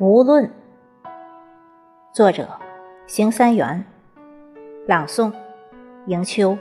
[0.00, 0.48] 无论，
[2.12, 2.48] 作者：
[3.08, 3.84] 邢三元，
[4.86, 5.32] 朗诵：
[6.06, 6.56] 迎秋。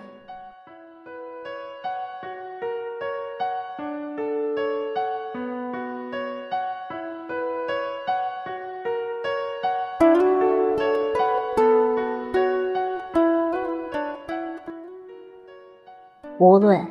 [16.40, 16.88] 无论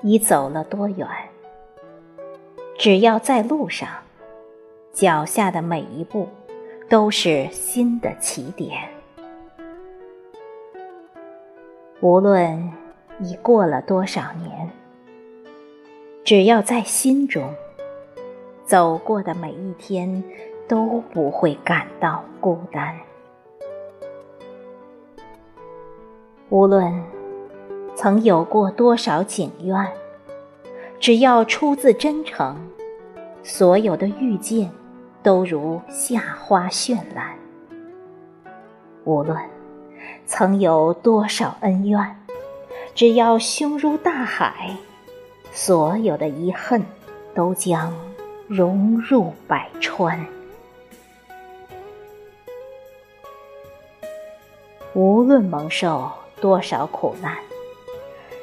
[0.00, 1.08] 你走了多远，
[2.78, 3.88] 只要在路上。
[4.92, 6.28] 脚下的每一步，
[6.88, 8.88] 都是新的起点。
[12.00, 12.70] 无论
[13.20, 14.70] 已过了多少年，
[16.22, 17.54] 只要在心中，
[18.66, 20.22] 走过的每一天
[20.68, 22.94] 都不会感到孤单。
[26.50, 27.02] 无论
[27.94, 29.88] 曾有过多少景愿，
[31.00, 32.70] 只要出自真诚，
[33.42, 34.70] 所有的遇见。
[35.22, 37.36] 都如夏花绚烂。
[39.04, 39.38] 无论
[40.26, 42.16] 曾有多少恩怨，
[42.94, 44.76] 只要胸如大海，
[45.52, 46.82] 所有的遗恨
[47.34, 47.92] 都将
[48.48, 50.26] 融入百川。
[54.94, 57.36] 无论蒙受多少苦难，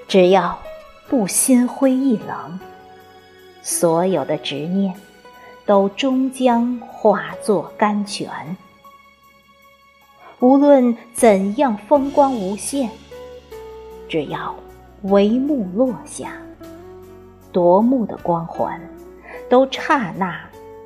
[0.08, 0.58] 只要
[1.08, 2.60] 不心灰意冷，
[3.62, 4.94] 所有的执念。
[5.70, 8.28] 都终将化作甘泉。
[10.40, 12.90] 无论怎样风光无限，
[14.08, 14.56] 只要
[15.04, 16.32] 帷幕落下，
[17.52, 18.82] 夺目的光环
[19.48, 20.42] 都刹那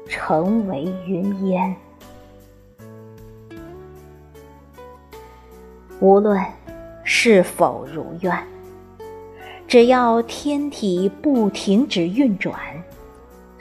[0.06, 1.74] 成为云烟。
[6.02, 6.38] 无论
[7.06, 8.38] 是否如愿，
[9.66, 12.54] 只要天体不停止运转。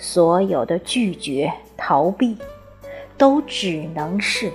[0.04, 2.36] 所有的拒绝、逃避，
[3.16, 4.50] 都只能是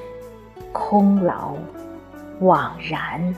[0.74, 1.56] 空劳、
[2.42, 3.34] 枉然。